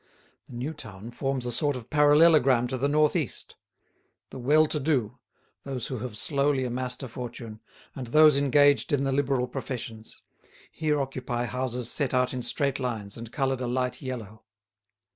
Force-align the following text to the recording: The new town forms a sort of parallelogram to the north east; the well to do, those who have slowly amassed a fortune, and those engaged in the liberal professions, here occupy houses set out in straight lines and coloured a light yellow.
The 0.47 0.53
new 0.55 0.73
town 0.73 1.11
forms 1.11 1.45
a 1.45 1.51
sort 1.51 1.75
of 1.75 1.91
parallelogram 1.91 2.65
to 2.69 2.77
the 2.79 2.87
north 2.87 3.15
east; 3.15 3.55
the 4.31 4.39
well 4.39 4.65
to 4.65 4.79
do, 4.79 5.19
those 5.61 5.85
who 5.85 5.99
have 5.99 6.17
slowly 6.17 6.65
amassed 6.65 7.03
a 7.03 7.07
fortune, 7.07 7.59
and 7.93 8.07
those 8.07 8.35
engaged 8.39 8.91
in 8.91 9.03
the 9.03 9.11
liberal 9.11 9.47
professions, 9.47 10.19
here 10.71 10.99
occupy 10.99 11.45
houses 11.45 11.91
set 11.91 12.15
out 12.15 12.33
in 12.33 12.41
straight 12.41 12.79
lines 12.79 13.15
and 13.15 13.31
coloured 13.31 13.61
a 13.61 13.67
light 13.67 14.01
yellow. 14.01 14.43